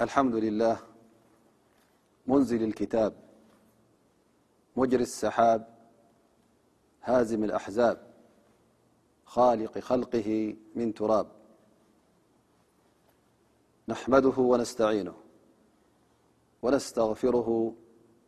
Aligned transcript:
الحمد 0.00 0.34
لله 0.34 0.78
منزل 2.26 2.62
الكتاب 2.64 3.12
مجر 4.76 5.00
السحاب 5.00 5.66
هازم 7.02 7.44
الأحزاب 7.44 8.06
خالق 9.24 9.78
خلقه 9.78 10.56
من 10.74 10.94
تراب 10.94 11.26
نحمده 13.88 14.34
ونستعينه 14.38 15.14
ونستغفره 16.62 17.74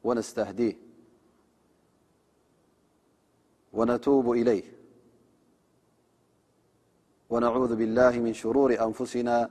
ونستهديه 0.04 0.76
ونتوب 3.72 4.30
إليه 4.30 4.64
ونعوذ 7.30 7.76
بالله 7.76 8.10
من 8.20 8.32
شرور 8.32 8.84
أنفسنا 8.86 9.50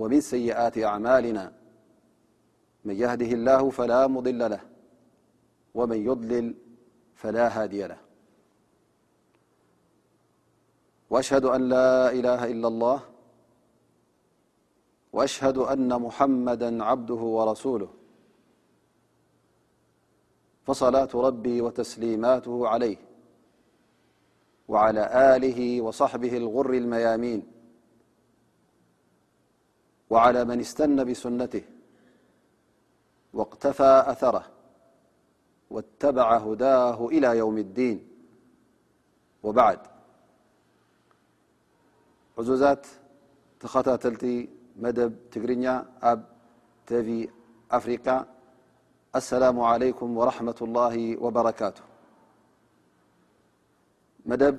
ومن 0.00 0.20
سيئات 0.20 0.78
أعمالنا 0.78 1.52
من 2.84 2.94
يهده 3.04 3.26
الله 3.38 3.70
فلا 3.70 4.06
مضل 4.14 4.40
له 4.52 4.60
ومن 5.78 5.98
يضلل 6.08 6.46
فلا 7.20 7.46
هادي 7.62 7.82
له 7.92 7.98
وشهد 11.10 11.44
أ 11.56 11.58
لا 11.74 11.92
إله 12.18 12.40
إلا 12.52 12.68
الله 12.72 12.98
وأشهد 15.12 15.56
أن 15.72 15.90
محمدا 16.06 16.70
عبده 16.88 17.22
ورسوله 17.36 17.90
فصلاة 20.66 21.12
ربي 21.14 21.56
وتسليماته 21.66 22.68
عليه 22.72 22.96
وعلى 24.72 25.02
آله 25.36 25.80
وصحبه 25.86 26.32
الغر 26.42 26.72
الميامين 26.82 27.40
وعلى 30.14 30.40
من 30.50 30.58
استن 30.66 30.96
بسنته 31.08 31.64
واقتفى 33.38 33.92
أثره 34.12 34.44
واتبع 35.74 36.28
هداه 36.46 36.98
إلى 37.16 37.28
يوم 37.42 37.56
الدين 37.66 37.98
وبعد 39.46 39.80
عزات 42.38 42.84
تختاتلت 43.62 44.24
مدب 44.84 45.12
ترة 45.32 45.56
ب 45.62 46.22
تفي 46.88 47.18
فريقا 47.82 48.16
السلام 49.20 49.56
عليكم 49.70 50.08
ورحمة 50.20 50.58
الله 50.66 50.94
وبركاته 51.24 51.82
مدب 54.30 54.54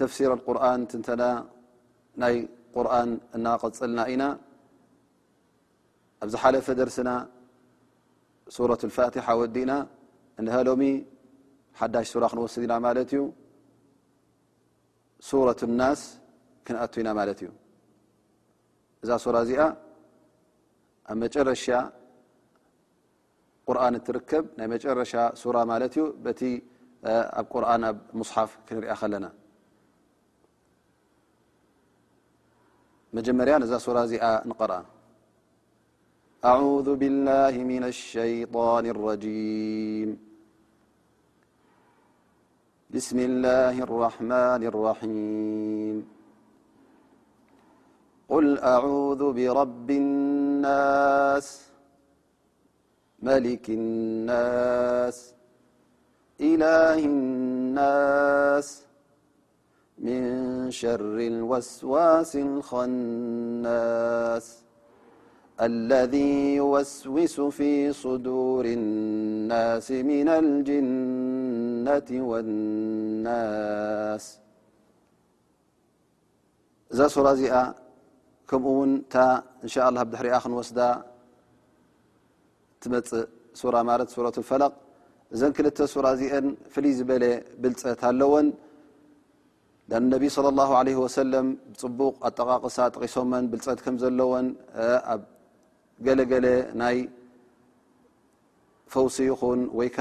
تفسير 0.00 0.30
القرآن 0.38 0.78
نتنا 0.84 1.30
ي 2.32 2.36
رآن 2.84 3.08
ناقلنا 3.46 4.04
نا 4.20 4.28
ኣብዚ 6.22 6.34
ሓለፈ 6.42 6.66
ደርስና 6.78 7.10
ሱረት 8.56 8.82
الፋትሓ 8.88 9.26
ወዲእና 9.40 9.72
ሃሎሚ 10.56 10.82
ሓዳሽ 11.80 12.06
ሱራ 12.12 12.24
ክንወስድ 12.32 12.62
ኢና 12.66 12.72
ማለት 12.86 13.08
እዩ 13.14 13.20
ሱረة 15.30 15.60
الናስ 15.68 16.00
ክነኣቱ 16.66 16.94
ኢና 17.02 17.08
ማለት 17.18 17.38
እዩ 17.42 17.48
እዛ 19.02 19.10
ሱራ 19.24 19.34
እዚኣ 19.44 19.62
ኣብ 21.10 21.16
መጨረሻ 21.24 21.66
ቁርን 23.68 23.94
እትርከብ 24.00 24.44
ናይ 24.58 24.66
መጨረሻ 24.74 25.12
ሱራ 25.42 25.56
ማለት 25.72 25.92
እዩ 25.96 26.04
በቲ 26.24 26.40
ኣብ 27.40 27.46
ቁርን 27.54 27.84
ኣብ 27.90 27.96
ሙصሓፍ 28.20 28.50
ክንሪያ 28.68 28.92
ከለና 29.02 29.26
መጀመርያ 33.16 33.54
ዛ 33.70 33.74
ሱራ 33.86 33.96
እዚኣ 34.08 34.24
ንقረአ 34.50 34.80
أعوذ 36.44 36.88
بالله 36.96 37.54
من 37.72 37.84
الشيطان 37.84 38.84
الرجيم 38.94 40.08
بسم 42.90 43.18
الله 43.18 43.74
الرحمن 43.86 44.62
الرحيم 44.72 45.96
قل 48.28 48.46
أعوذ 48.58 49.22
برب 49.38 49.88
الناس 49.90 51.46
ملك 53.22 53.66
الناس 53.70 55.16
إله 56.40 56.98
الناس 57.12 58.68
من 59.98 60.20
شر 60.74 61.18
وسواس 61.50 62.32
خناس 62.68 64.46
الذي 65.68 66.56
يوسوس 66.64 67.36
في 67.58 67.92
صدور 68.02 68.64
الن 68.78 69.50
من 70.10 70.28
الجنة 70.40 72.08
وانس 72.30 74.24
እዛ 76.92 77.00
ሱر 77.14 77.26
እዚኣ 77.34 77.54
ከمኡ 78.48 78.66
ውን 78.78 78.90
إن 79.64 79.68
شء 79.74 79.82
الله 79.90 80.02
ድحሪኣ 80.12 80.34
ክ 80.44 80.46
وስዳ 80.58 80.78
تመፅእ 82.82 83.24
ر 84.00 84.00
ት 84.08 84.12
رة 84.24 84.36
الፈላق 84.42 84.72
እዘ 85.34 85.42
كلተ 85.56 85.78
ر 86.04 86.06
እዚአን 86.14 86.46
ፍلይ 86.72 86.92
ዝበل 86.98 87.24
ብلፀት 87.62 88.00
ኣለወን 88.10 88.48
لأن 89.90 90.02
انبي 90.12 90.28
صلى 90.36 90.48
الله 90.52 90.70
عليه 90.80 90.96
وسلم 91.04 91.46
ፅቡቕ 91.80 92.14
ኣጠقቕሳ 92.28 92.76
ጠቂሶمን 92.94 93.44
ብلፀት 93.52 93.78
ከ 93.84 93.86
ዘለዎን 94.02 94.46
جل 96.06 96.20
ل 96.44 96.46
ني 96.82 96.96
فوس 98.92 99.16
خ 99.40 99.42
وي 99.78 99.88
ك 99.96 99.98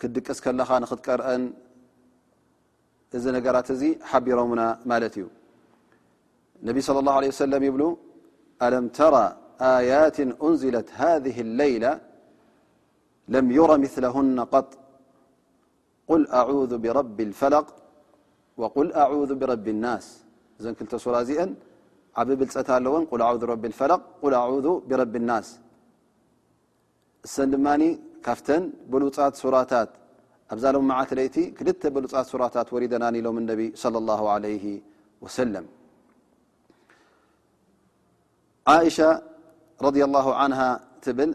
كدቀس 0.00 0.38
لኻ 0.58 0.70
نتቀرأ 0.82 1.26
እذ 3.16 3.24
نرت 3.34 3.68
حبرمن 4.10 4.62
ملت 4.90 5.14
እي 5.22 5.26
انبي 6.64 6.80
صلى 6.88 6.98
الله 7.02 7.14
عليه 7.18 7.30
وسلم 7.34 7.60
يبلو 7.68 7.88
ألم 8.66 8.84
ترى 9.00 9.24
آيات 9.78 10.18
أنزلت 10.46 10.88
هذه 11.02 11.36
الليلة 11.46 11.92
لم 13.34 13.46
ير 13.58 13.70
مثلهن 13.84 14.38
قط 14.54 14.68
قل 16.10 16.22
أعوذ 16.40 16.72
برب 16.84 17.18
الفلق 17.28 17.66
وقل 18.60 18.86
أعوذ 19.02 19.30
برب 19.40 19.66
الناس 19.74 20.06
لسرئ 20.64 21.30
ዓብ 22.20 22.28
ብልፀታ 22.40 22.68
ኣለውን 22.78 23.04
ል 23.20 23.22
ኣذ 23.28 23.42
ፈ 23.78 23.88
ል 24.30 24.34
ኣعذ 24.42 24.66
ብረቢ 24.88 25.14
اናስ 25.22 25.48
እሰን 27.26 27.48
ድማ 27.52 27.66
ካፍተን 28.26 28.64
በሉፃት 28.90 29.34
ራታት 29.54 29.90
ኣብዛለ 30.52 30.76
ዓተለይቲ 31.00 31.36
ክልተ 31.58 31.82
በሉፃት 31.94 32.28
ራታት 32.42 32.68
ወሪደና 32.74 33.04
ሎም 33.26 33.38
ቢ 33.58 33.60
ى 33.82 33.84
الله 34.02 34.20
ع 34.34 34.36
ሻ 38.96 38.98
ض 39.94 39.96
ه 41.12 41.14
ብል 41.18 41.30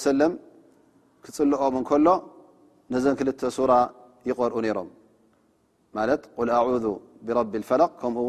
ى 0.00 0.28
ክፅልኦም 1.26 1.76
ከሎ 1.88 2.08
ነዘን 2.92 3.14
ክልተ 3.20 3.40
ራ 3.70 3.72
ይቆርኡ 4.28 4.56
ሮም 4.76 4.88
ማት 5.96 6.22
ኣعذ 6.42 6.84
ብቢ 7.26 7.62
ፈ 7.70 7.72
ምኡ 8.14 8.28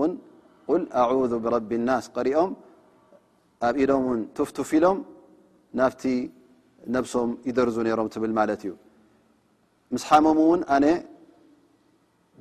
ل 0.78 0.84
أعذ 1.02 1.34
برب 1.44 1.72
النس 1.80 2.06
قሪኦም 2.18 2.52
ኣብ 3.68 3.74
ኢዶም 3.84 4.04
تفف 4.38 4.70
ኢሎም 4.78 4.98
ናፍቲ 5.80 6.04
نብሶም 6.96 7.30
يደرዙ 7.50 7.78
ሮም 8.00 8.08
ት 8.14 8.16
እዩ 8.56 8.74
ምس 9.94 10.04
ሓمم 10.10 10.40
ን 10.60 10.62
أ 10.74 10.76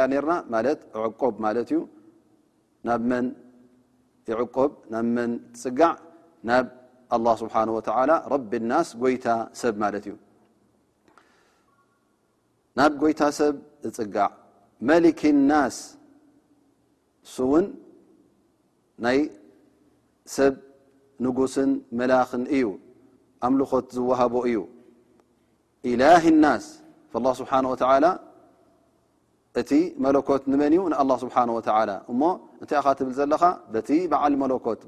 عذ 0.04 0.14
ر 0.26 0.32
ع 0.54 1.10
ቆ 1.22 1.24
ናብ 2.88 3.10
ይعቆብ 4.30 4.70
ናብ 4.94 5.06
ፅጋع 5.62 5.92
ናብ 6.50 6.66
ኣه 7.24 7.32
ስብሓ 7.40 7.54
ረቢ 8.32 8.52
ናስ 8.70 8.88
ጎይታ 9.02 9.26
ሰብ 9.60 9.74
ማለት 9.82 10.04
እዩ 10.08 10.14
ናብ 12.78 12.92
ጎይታ 13.02 13.20
ሰብ 13.38 13.54
ዝፅጋዕ 13.84 14.28
መሊክ 14.88 15.20
ናስ 15.50 15.76
ስእውን 17.34 17.66
ናይ 19.06 19.18
ሰብ 20.36 20.54
ንጉስን 21.24 21.70
መላኽን 21.98 22.42
እዩ 22.56 22.66
ኣምልኾት 23.48 23.86
ዝዋሃቦ 23.96 24.34
እዩ 24.50 24.58
ኢላه 25.90 26.24
ናስ 26.44 26.64
ስብሓ 27.40 27.52
ወ 27.72 27.76
እቲ 29.60 29.70
መለኮት 30.04 30.42
ንመን 30.52 30.72
እዩ 30.74 30.82
ንኣ 30.92 31.00
ስብሓ 31.22 31.36
ላ 31.90 31.92
እሞ 32.10 32.22
እንታይ 32.62 32.76
ኢኻ 32.80 32.88
ትብል 32.98 33.14
ዘለካ 33.18 33.44
በቲ 33.74 33.90
በዓል 34.10 34.34
መለኮት 34.42 34.80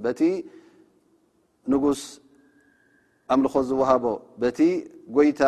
ንጉስ 1.72 2.00
ኣምልኾ 3.32 3.54
ዝዋሃቦ 3.68 4.04
በቲ 4.42 4.58
ጎይታ 5.16 5.42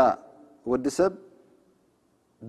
ወዲ 0.71 0.85
ሰብ 0.99 1.13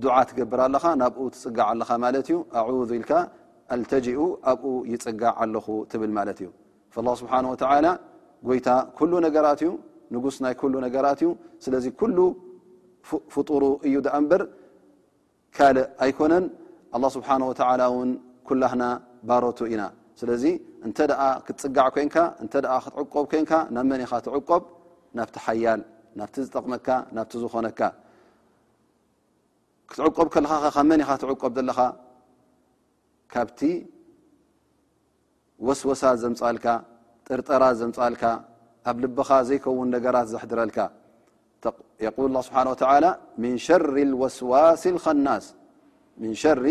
ዱዓ 0.04 0.15
ትገብር 0.30 0.60
ኣለኻ 0.65 0.83
ናብኡ 1.01 1.24
ትፅጋዕ 1.33 1.65
ኣለኻ 1.71 1.89
ማለት 2.06 2.27
እዩ 2.30 2.38
ኣዙ 2.81 2.89
ኢልካ 3.00 3.12
አልተጂኡ 3.74 4.19
ኣብኡ 4.51 4.74
ይፅጋዕ 4.92 5.31
ኣለኹ 5.44 5.68
ትብል 5.92 6.12
ማለት 6.19 6.39
እዩ 6.44 6.50
ه 6.95 7.15
ስብሓን 7.21 7.45
ወተ 7.51 7.63
ጎይታ 8.48 8.68
ኩሉ 8.98 9.12
ነገራት 9.25 9.60
እዩ 9.65 9.71
ንጉስ 10.15 10.36
ናይ 10.44 10.54
ኩሉ 10.62 10.74
ነገራት 10.86 11.19
እዩ 11.24 11.30
ስለዚ 11.65 11.86
ኩሉ 12.01 12.18
ፍጡሩ 13.33 13.63
እዩ 13.88 13.95
ደኣ 14.06 14.15
ንበር 14.24 14.42
ካልእ 15.57 15.88
ኣይኮነን 16.04 16.45
ኣه 16.95 17.04
ስብሓን 17.15 17.42
ወተ 17.50 17.62
እውን 17.88 18.10
ኩላህና 18.48 18.83
ባሮቱ 19.27 19.60
ኢና 19.74 19.81
ስለዚ 20.19 20.44
እንተ 20.88 20.98
ኣ 21.25 21.30
ክትፅጋዕ 21.45 21.88
ኮይንካ 21.95 22.18
እተ 22.44 22.54
ክትዕቆብ 22.86 23.25
ኮንካ 23.33 23.51
ናብ 23.75 23.86
መ 23.89 24.01
ኻ 24.10 24.19
ትዕቆብ 24.25 24.63
ናብቲ 25.18 25.36
ሓያል 25.45 25.81
ናብቲ 26.19 26.36
ዝጠቕመካ 26.45 26.88
ናብቲ 27.18 27.31
ዝኾነካ 27.44 27.81
ክትዕቆብ 29.89 30.27
ከለኻ 30.33 30.51
ኸ 30.63 30.71
ካ 30.75 30.86
መ 30.89 30.92
ኻ 31.10 31.10
ትዕቆብ 31.21 31.51
ዘለኻ 31.60 31.80
ካብቲ 33.33 33.60
ወስወሳት 35.68 36.18
ዘምፃልካ 36.24 36.65
ጥርጠራት 37.27 37.75
ዘምፃልካ 37.81 38.24
ኣብ 38.89 38.98
ልብኻ 39.04 39.30
ዘይከውን 39.48 39.89
ነገራት 39.95 40.27
ዘሕድረልካ 40.33 40.80
የል 42.04 42.36
ስብሓን 42.48 42.68
ላ 43.06 43.10
ምን 46.21 46.33
ሸሪ 46.42 46.65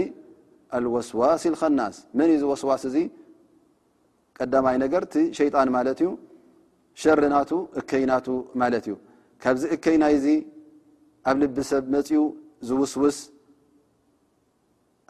ኣልወስዋሲ 0.76 1.42
ኸናስ 1.60 1.96
መን 2.18 2.28
እዩ 2.32 2.36
ዚ 2.42 2.44
ወስዋስ 2.50 2.82
እዚ 2.88 2.96
ቀዳማይ 4.38 4.76
ነገር 4.84 5.02
እቲ 5.06 5.14
ሸይጣን 5.38 5.68
ማለት 5.76 5.98
እዩ 6.04 6.08
ሸርናቱ 7.02 7.50
እከይናቱ 7.80 8.26
ማለት 8.62 8.84
እዩ 8.88 8.94
ካብዚ 9.42 9.62
እከይናይ 9.76 10.14
እዚ 10.20 10.26
ኣብ 11.30 11.36
ልቢ 11.42 11.56
ሰብ 11.70 11.84
መፅኡ 11.94 12.20
ዝውስውስ 12.68 13.18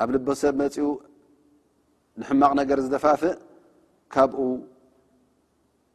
ኣብ 0.03 0.09
ልቢሰብ 0.15 0.55
መፅኡ 0.63 0.87
ንሕማቕ 2.21 2.53
ነገር 2.61 2.79
ዝደፋፍእ 2.85 3.35
ካብኡ 4.15 4.41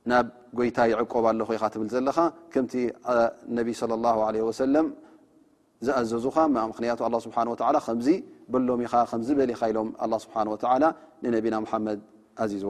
ናብ 0.09 0.27
ጎይታ 0.57 0.77
ይዕቆብ 0.91 1.25
ኣለኾ 1.31 1.49
ኢካ 1.57 1.63
ትብል 1.73 1.89
ዘለካ 1.93 2.19
ከምቲ 2.53 2.73
ነቢ 3.57 3.67
ለ 3.91 3.93
ላ 4.03 4.07
ለ 4.35 4.45
ወሰለም 4.49 4.87
ዝኣዘዙካ 5.87 6.37
ምክንያቱ 6.71 6.99
ኣ 7.07 7.09
ስብሓን 7.25 7.47
ወላ 7.53 7.75
ከምዚ 7.87 8.07
በሎሚ 8.51 8.81
ኢኻ 8.87 8.93
ከምዚ 9.11 9.29
በሊካ 9.39 9.61
ኢሎም 9.71 9.89
ኣላ 10.05 10.13
ስብሓን 10.25 10.47
ወተላ 10.53 10.83
ንነቢና 11.23 11.55
ሙሓመድ 11.65 11.99
ዲ 12.51 12.61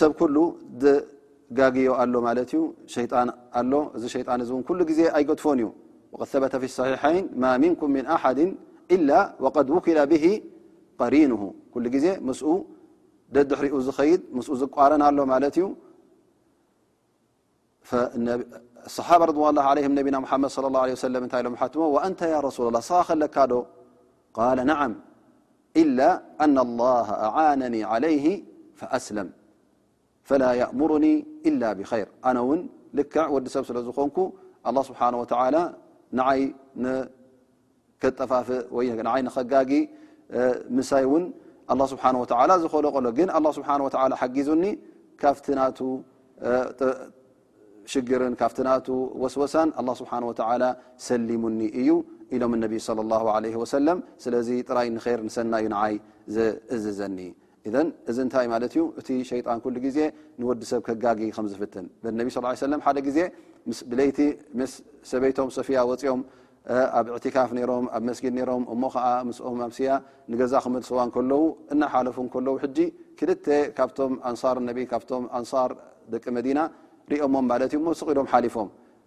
ሰብ 0.00 0.12
ጋግዮ 1.58 1.90
ጣ 2.02 3.18
ዚ 4.02 4.22
ጣ 4.28 4.36
ዜ 4.50 5.00
ኣይገድፎን 5.18 5.60
ዩ 5.64 5.68
ث 6.30 6.34
ف 6.50 6.62
الصح 6.62 7.06
نك 7.22 7.82
ن 7.94 7.96
إل 8.94 9.10
وكل 9.44 9.70
ه 10.12 10.24
قሪن 11.00 11.32
ዜ 12.04 12.06
ደድሕሪኡ 13.34 13.76
ዝድ 13.86 14.48
ዝቋረ 14.60 14.92
ص 18.96 19.00
ى 19.00 19.84
ه 24.48 24.70
ዶ 24.70 24.90
إلا 25.82 26.08
أن 26.44 26.56
الله 26.66 27.06
أعانني 27.28 27.80
عليه 27.92 28.24
فأسلم 28.80 29.28
فلا 30.28 30.50
يأمرني 30.60 31.12
إلا 31.48 31.68
بخير 31.78 32.06
أن 32.28 32.36
و 32.48 32.50
لكع 32.98 33.24
وዲ 33.34 33.44
ሰብ 33.54 33.62
سل 33.68 33.78
ዝኾንك 33.88 34.18
الله 34.68 34.82
سبحنه 34.90 35.18
وتعل 35.22 35.54
ن 36.84 36.86
ጠፋف 38.18 38.48
ن 39.26 39.26
مሳي 40.76 41.04
الله 41.72 41.86
سبحنه 41.92 42.18
وتل 42.22 42.50
ዝل 42.74 42.84
قل 42.96 43.04
الله 43.38 43.50
سبنه 43.56 43.82
ولى 43.86 44.16
حጊዙኒ 44.22 44.64
ካفت 45.20 45.46
شر 47.92 48.22
ف 48.40 48.88
وسوሳ 49.22 49.54
الله 49.80 49.94
سبحنه 50.02 50.26
وتلى 50.30 50.68
سلሙن 51.08 51.54
እዩ 51.80 51.88
ም 52.50 52.52
ስለዚ 54.24 54.48
ጥራይ 54.68 54.88
ንር 54.94 55.18
ንሰናዩ 55.26 55.64
ንዓይ 55.74 55.94
ዝእዝዘኒ 56.34 57.18
እዚ 58.10 58.16
ንታይ 58.26 58.46
ማት 58.52 58.72
ዩ 58.78 58.82
እቲ 59.00 59.08
ሸጣን 59.28 59.58
ሉ 59.74 59.76
ዜ 59.96 59.98
ንወዲ 60.40 60.60
ሰብ 60.70 60.80
ከጋጊ 60.88 61.20
ከምዝፍትን 61.36 61.86
ነቢ 62.20 62.28
ስ 62.34 62.38
ደ 62.96 63.08
ዜ 63.16 63.18
ብለይቲ 63.90 64.18
ምስ 64.58 64.72
ሰበይቶም 65.10 65.48
ሰፊያ 65.56 65.78
ወፂኦም 65.90 66.20
ኣብ 66.98 67.06
ትካፍ 67.24 67.50
ሮም 67.70 67.84
ኣብ 67.96 68.02
መስጊድ 68.08 68.34
ሮም 68.50 68.62
እሞ 68.74 68.82
ከዓ 68.94 69.06
ምስኦም 69.28 69.58
ኣምስያ 69.66 69.88
ንገዛ 70.32 70.52
ክመልስዋ 70.64 70.98
ከለዉ 71.16 71.42
እናሓለፉ 71.74 72.16
ለዉ 72.46 72.56
ጂ 72.78 72.88
ክል 73.18 73.30
ካብቶም 73.78 74.14
ኣንር 74.30 74.56
ነቢ 74.68 74.78
ካብቶም 74.94 75.24
ኣንር 75.40 75.70
ደቂ 76.14 76.24
መዲና 76.38 76.58
ርኦሞም 77.12 77.46
ማለት 77.52 77.72
እ 77.78 77.80
ስቅ 78.00 78.08
ኢሎም 78.14 78.28
ሓሊፎም 78.34 78.68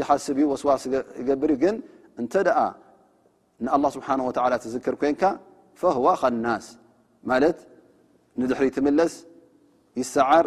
ይሓስብ 0.00 0.38
ወስዋስ 0.52 0.82
ገብርእ 1.28 1.58
ግን 1.62 1.76
እንተ 2.20 2.34
ደአ 2.48 2.58
ንኣله 3.64 3.86
ስብሓه 3.96 4.16
ወተላ 4.28 4.52
ትዝክር 4.64 4.94
ኮንካ 5.00 5.22
ፈهዋ 5.80 6.06
ከናስ 6.20 6.66
ማለት 7.30 7.58
ንድሕሪ 8.40 8.66
ትምለስ 8.76 9.14
ይሰዓር 10.00 10.46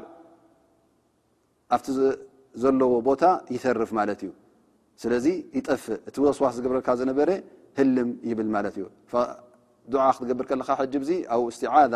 ኣብቲ 1.75 1.87
ዘለዎ 2.61 2.93
ቦታ 3.07 3.23
ይተርፍ 3.55 3.91
ማለት 3.99 4.19
እዩ 4.25 4.31
ስለዚ 5.01 5.25
ይጠፍእ 5.57 5.97
እቲ 6.09 6.15
ወስዋስ 6.25 6.53
ዝግብረካ 6.57 6.87
ዝነበረ 6.99 7.29
ህልም 7.79 8.09
ይብል 8.29 8.49
ማለት 8.55 8.75
እዩ 8.79 8.85
ድዓ 9.91 10.03
ክትገብር 10.15 10.45
ከለካ 10.51 10.69
ጅ 10.91 10.95
ዚ 11.09 11.11
ኣብ 11.35 11.43
እስትذ 11.51 11.93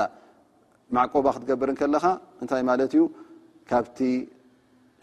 ማዕቆባ 0.95 1.25
ክትገብር 1.35 1.69
ከለኻ 1.81 2.05
እንታይ 2.41 2.63
ማለት 2.71 2.91
እዩ 2.95 3.03
ካብቲ 3.69 3.99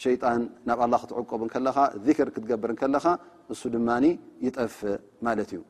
ሸይጣን 0.04 0.40
ናብ 0.68 0.78
ኣላ 0.84 0.94
ክትዕቆቡ 1.02 1.40
ከለኻ 1.54 1.76
ክር 2.18 2.28
ክትገብር 2.34 2.70
ከለኻ 2.80 3.04
ንሱ 3.50 3.60
ድማኒ 3.74 4.04
ይጠፍእ 4.44 4.94
ማለት 5.26 5.50
እዩ 5.54 5.60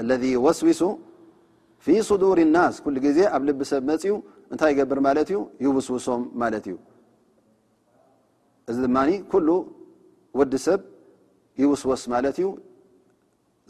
አለذ 0.00 0.22
ወስዊሱ 0.46 0.80
ፊ 1.84 1.86
ስዱር 2.08 2.38
ናስ 2.54 2.74
ኩሉ 2.84 2.96
ጊዜ 3.06 3.18
ኣብ 3.36 3.42
ልቢ 3.48 3.60
ሰብ 3.70 3.82
መፅኡ 3.90 4.12
እንታይ 4.52 4.70
ይገብር 4.74 4.98
ማለት 5.08 5.28
እዩ 5.32 5.38
ይውስውሶም 5.64 6.22
ማለት 6.42 6.64
እዩ 6.70 6.76
እዚ 8.70 8.76
ድማ 8.86 8.98
ኩሉ 9.32 9.48
ወዲ 10.38 10.52
ሰብ 10.66 10.80
ይውስወስ 11.62 12.02
ማለት 12.14 12.36
እዩ 12.42 12.46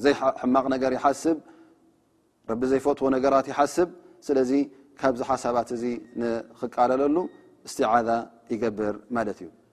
ዘይ 0.03 0.15
ሕማቕ 0.43 0.65
ነገር 0.75 0.91
ይሓስብ 0.99 1.39
ረቢ 2.51 2.63
ዘይፈትዎ 2.71 3.07
ነገራት 3.17 3.47
ይሓስብ 3.53 3.89
ስለዚ 4.27 4.53
ካብዚ 5.01 5.21
ሓሳባት 5.31 5.69
እዚ 5.77 5.83
ንክቃለለሉ 6.21 7.17
እስትዛ 7.67 7.91
ይብር 8.53 8.95
ማእዩና 9.17 9.65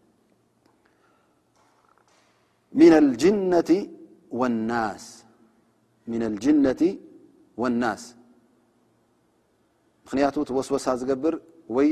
ልጅነቲ 6.36 6.84
ወኣናስ 7.62 8.04
ምክንያቱ 10.06 10.36
ቲ 10.48 10.52
ወስወሳ 10.58 10.86
ዝገብር 11.02 11.36
ወይ 11.76 11.90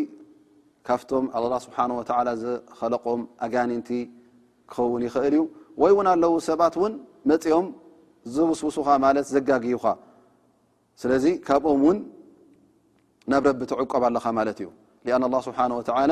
ካፍቶም 0.88 1.26
ኣላ 1.40 1.54
ስብሓን 1.66 1.92
ወተላ 2.00 2.30
ዘኸለቆም 2.44 3.22
ኣጋኒንቲ 3.46 3.90
ክኸውን 4.72 5.02
ይኽእል 5.08 5.34
እዩ 5.38 5.44
ወይ 5.82 5.92
እውን 5.94 6.08
ኣለዉ 6.14 6.34
ሰባት 6.48 6.74
እውን 6.80 6.94
መፂኦም 7.30 7.68
ዝውስውስኻ 8.36 8.88
ማለት 9.06 9.26
ዘጋግዩኻ 9.36 9.86
ስለዚ 11.02 11.26
ካብኦም 11.48 11.80
እውን 11.84 11.98
ናብ 13.34 13.44
ረቢ 13.50 13.62
ትዕቀብ 13.72 14.04
ኣለኻ 14.10 14.26
ማለት 14.40 14.58
እዩ 14.64 14.70
ኣን 15.18 15.24
ላ 15.34 15.40
ስብሓን 15.48 15.74
ወላ 15.80 16.12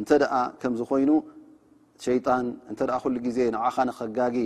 እንተደኣ 0.00 0.32
ከምዝ 0.62 0.80
ኮይኑ 0.90 1.10
ሸጣን 2.04 2.46
እተ 2.72 2.80
ኩሉ 3.02 3.14
ግዜ 3.26 3.38
ንዓኻ 3.54 3.76
ንከጋጊ 3.88 4.36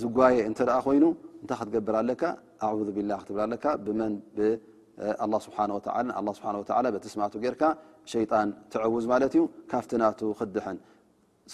ዝጓየ 0.00 0.36
እተ 0.50 0.58
ኮይኑ 0.86 1.04
እንታይ 1.42 1.56
ክትገብር 1.60 1.94
ኣለካ 2.00 2.22
ኣ 2.62 2.68
ብላ 2.96 3.10
ክትብላ 3.20 3.42
ለካ 3.52 3.64
ብመን 3.84 4.14
ብ 4.36 4.38
ስ 5.44 5.46
ስብ 6.38 6.70
በትስማቱ 6.94 7.34
ጌርካ 7.44 7.62
ሸጣን 8.12 8.48
ትዐውዝ 8.72 9.04
ማለት 9.12 9.32
እዩ 9.36 9.42
ካፍትናቱ 9.70 10.20
ክድሐን 10.38 10.78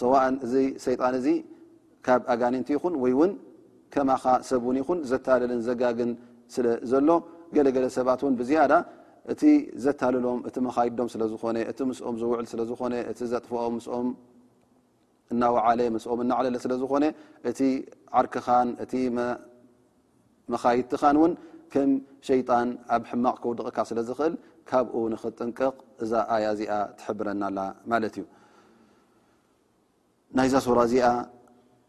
ሰዋእን 0.01 0.35
እዚ 0.47 0.55
ሸይጣን 0.85 1.15
እዚ 1.21 1.27
ካብ 2.07 2.21
ኣጋኒንቲ 2.33 2.69
ይኹን 2.77 2.95
ወይ 3.05 3.13
ውን 3.21 3.33
ከማኻ 3.95 4.25
ሰብን 4.49 4.77
ይኹን 4.83 4.99
ዘተልልን 5.11 5.61
ዘጋግን 5.69 6.11
ስለ 6.55 6.67
ዘሎ 6.91 7.09
ገለገለ 7.55 7.87
ሰባት 7.99 8.21
ን 8.33 8.35
ብዝያዳ 8.41 8.73
እቲ 9.33 9.43
ዘታልሎም 9.85 10.39
እቲ 10.49 10.57
መኻይዶም 10.67 11.09
ስለ 11.13 11.23
ዝኾነ 11.33 11.59
እቲ 11.71 11.79
ምስኦም 11.91 12.17
ዝውዕል 12.21 12.47
ስለዝኾነ 12.53 12.95
እቲ 13.11 13.19
ዘጥፍኦም 13.33 13.73
ምስኦም 13.79 14.09
እናዋዓለ 15.33 15.81
ምስኦም 15.95 16.21
እናዕለለ 16.25 16.57
ስለዝኾነ 16.65 17.05
እቲ 17.51 17.61
ዓርክኻን 18.21 18.69
እቲ 18.85 18.95
መኻይትኻን 20.53 21.17
እውን 21.21 21.33
ከም 21.73 21.91
ሸይጣን 22.29 22.69
ኣብ 22.95 23.03
ሕማቕ 23.11 23.37
ክውድቕካ 23.43 23.79
ስለ 23.91 23.99
ዝኽእል 24.09 24.35
ካብኡ 24.71 24.95
ንኽትጥንቀቕ 25.13 25.77
እዛ 26.05 26.13
ኣያ 26.37 26.47
እዚኣ 26.55 26.73
ትሕብረናላ 26.99 27.59
ማለት 27.93 28.15
እዩ 28.21 28.25
ናይዛ 30.39 30.55
ሱራ 30.67 30.79
እዚኣ 30.89 31.09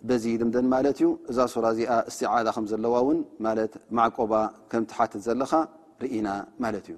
በዚ 0.09 0.23
ድምደን 0.41 0.67
ማለት 0.75 0.99
እዩ 1.01 1.09
እዛ 1.31 1.39
ሱራ 1.53 1.65
እዚኣ 1.75 1.91
እስትዓዳ 2.11 2.47
ከምዘለዋ 2.57 2.95
ውን 3.07 3.19
ማት 3.45 3.73
ማዕቆባ 3.99 4.33
ከም 4.73 4.83
ትሓትት 4.91 5.21
ዘለካ 5.27 5.53
ርኢና 6.03 6.27
ማለት 6.65 6.85
እዩ 6.91 6.97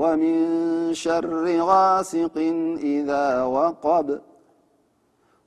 ومن 0.00 0.38
شر 0.94 1.26
غاسق 1.60 2.36
إذا 2.96 3.42
وقب 3.54 4.08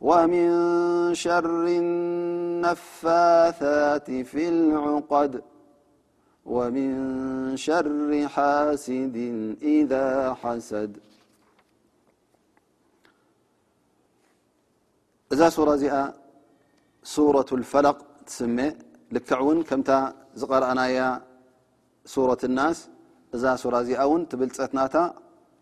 ومن 0.02 0.48
شر 1.16 1.54
انفاثات 1.84 4.08
في 4.32 4.44
العقد 4.54 5.34
ومن 6.56 6.90
شر 7.58 8.10
حاسد 8.34 9.16
إذا 9.78 10.08
حسد 10.42 10.92
ذا 15.34 15.50
سورة 15.50 15.75
زئ 15.82 15.96
سورة 17.04 17.46
الفلق 17.60 17.98
تسم 18.28 18.58
لكعون 19.14 19.58
كمت 19.70 19.90
ر 20.52 20.54
أنايا 20.72 21.08
سورة 22.14 22.42
الناس 22.50 22.78
እዛ 23.36 23.44
ሱራ 23.62 23.75
እዚኣ 23.84 24.00
እውን 24.08 24.22
ትብልፀትናታ 24.32 24.96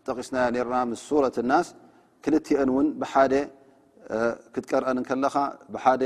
ጠቂስና 0.06 0.36
ርና 0.66 0.76
ምስ 0.90 1.00
ሱረት 1.08 1.36
ናስ 1.50 1.66
ክልትአን 2.24 2.70
እውን 2.72 2.86
ብሓደ 3.00 3.34
ክትቀርአን 4.54 4.98
ከለኻ 5.08 5.34
ብሓደ 5.74 6.02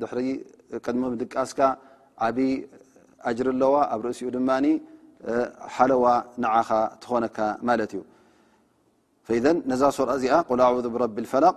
ድሪ 0.00 0.18
ቅድሚ 0.84 1.02
ምድቃስካ 1.12 1.60
ዓብይ 2.26 2.52
ኣጅር 3.28 3.48
ኣለዋ 3.54 3.74
ኣብ 3.94 4.00
ርእሲኡ 4.06 4.28
ድማ 4.36 4.50
ሓለዋ 5.76 6.04
ነዓኻ 6.42 6.70
ትኾነካ 7.02 7.38
ማለት 7.68 7.90
እዩ 7.98 8.04
ነዛ 9.70 9.82
ሱራ 9.96 10.10
እዚኣ 10.18 10.34
ቆል 10.48 10.86
ብረቢ 10.94 11.16
ፈረቅ 11.32 11.56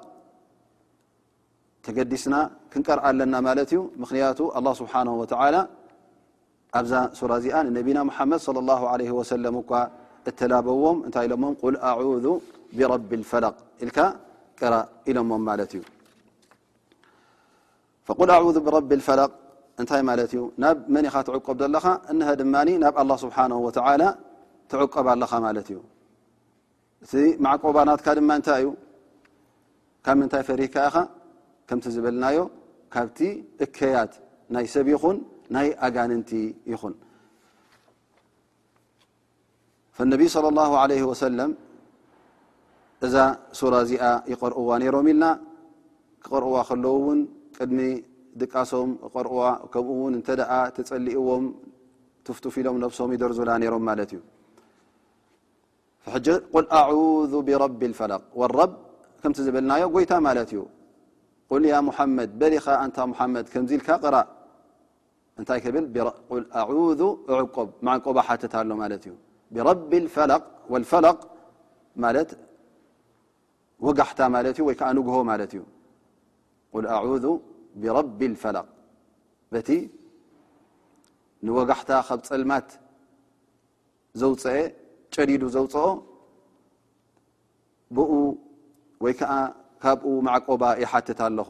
ተገዲስና 1.85 2.35
ክንቀርዓ 2.73 3.03
ኣለና 3.11 3.35
ማለት 3.49 3.69
እዩ 3.73 3.79
ምክንያቱ 4.01 4.39
ኣه 4.57 4.65
ስብሓ 4.81 4.93
ላ 5.55 5.59
ኣብዛ 6.79 6.93
ሱራ 7.17 7.31
እዚኣ 7.41 7.55
ንነቢና 7.67 7.99
ሓመድ 8.17 8.43
ወሰለም 9.19 9.55
እኳ 9.63 9.69
እተላበዎም 10.29 10.97
እታይ 11.07 11.25
ኢሎሞ 11.27 11.43
ኣ 11.89 11.93
ብረቢ 12.77 13.11
ፈላ 13.31 13.45
ኢል 13.85 13.89
ቅራ 14.59 14.73
ኢሎሞም 15.11 15.41
ማለት 15.49 15.71
እዩ 15.77 15.81
ል 18.27 18.31
ኣ 18.37 18.39
ብረቢ 18.67 18.89
ፈላ 19.07 19.21
እንታይ 19.81 20.01
ማለት 20.09 20.31
እዩ 20.35 20.41
ናብ 20.63 20.79
መን 20.95 21.05
ኻ 21.13 21.23
ትዕቆብ 21.27 21.57
ዘለኻ 21.63 21.85
እነ 22.11 22.21
ድማ 22.39 22.55
ናብ 22.83 22.95
ኣላ 23.01 23.11
ስብሓ 23.23 23.37
ላ 24.01 24.05
ትዕቀብ 24.71 25.07
ኣለኻ 25.13 25.31
ማለት 25.47 25.67
እዩ 25.73 25.79
እቲ 27.03 27.11
ማዕቆባናትካ 27.45 28.07
ድማ 28.19 28.29
እንታይ 28.39 28.59
እዩ 28.63 28.67
ካብ 30.05 30.15
ምንታይ 30.19 30.43
ፈሪካ 30.49 30.75
ኢኻ 30.87 30.97
ከምቲ 31.69 31.85
ዝበልናዮ 31.95 32.37
ካብቲ 32.95 33.19
እከያት 33.65 34.13
ናይ 34.53 34.65
ሰብ 34.73 34.87
ይኹን 34.93 35.17
ናይ 35.55 35.67
ኣጋንንቲ 35.87 36.31
ይኹን 36.71 36.93
ነብይ 40.13 40.27
ለى 40.91 40.97
ወሰለም 41.09 41.51
እዛ 43.05 43.15
ሱራ 43.59 43.73
እዚኣ 43.85 44.03
ይቀርእዋ 44.31 44.69
ነይሮም 44.81 45.07
ኢልና 45.11 45.25
ክቐርእዋ 46.25 46.55
ከለዉ 46.69 46.91
እውን 46.99 47.19
ቅድሚ 47.57 47.79
ድቃሶም 48.41 48.91
ቀርእዋ 49.13 49.41
ከምኡ 49.73 49.89
እውን 49.97 50.13
እንተ 50.19 50.27
ደኣ 50.39 50.51
ተፀሊእዎም 50.75 51.43
ትፍቱፍ 52.27 52.55
ኢሎም 52.61 52.77
ነብሶም 52.83 53.09
ይደርዙላ 53.15 53.49
ነይሮም 53.63 53.83
ማለት 53.89 54.11
እዩ 54.13 54.21
ል 56.65 56.69
ኣذ 56.89 57.33
ብረቢ 57.47 57.81
ፈላቅ 57.99 58.21
ወلረብ 58.41 58.71
ከምቲ 59.23 59.37
ዝበልናዮ 59.47 59.83
ጎይታ 59.95 60.11
ማለት 60.27 60.49
እዩ 60.53 60.61
ል 61.63 61.65
ያ 61.73 61.77
ሙሓመድ 61.89 62.29
በሊኻ 62.41 62.65
ኣንታ 62.83 62.97
ሙሓመድ 63.11 63.45
ከምዚ 63.53 63.71
ኢልካ 63.77 63.89
ቕራ 64.03 64.15
እንታይ 65.39 65.59
ብ 65.75 65.77
ቆ 67.55 67.65
ማዕቆባ 67.87 68.17
ሓትታ 68.27 68.55
ሎ 68.69 68.97
እ 69.73 69.75
ብቢ 69.79 69.93
ፈ 70.15 70.27
ፈላ 70.91 71.09
ወጋሕታ 73.85 74.21
ት 74.55 74.59
እ 74.61 74.65
ወይዓ 74.67 74.81
ንጉሆ 74.97 75.15
ማለት 75.29 75.51
እዩ 75.55 75.61
ል 76.83 76.85
ኣعذ 76.95 77.25
ብረቢ 77.81 78.19
الፈላቅ 78.31 78.67
በቲ 79.53 79.69
ንወጋሕታ 81.45 81.89
ካብ 82.07 82.19
ፀልማት 82.27 82.67
ዘውፀአ 84.21 84.55
ጨዲዱ 85.13 85.43
ዘውፅኦ 85.55 85.85
ብኡ 87.95 88.11
ወይ 89.05 89.13
ከዓ 89.19 89.33
ካብኡ 89.83 90.05
ማዕቆባ 90.27 90.63
ይሓትታ 90.83 91.19
ኣለኹ 91.29 91.49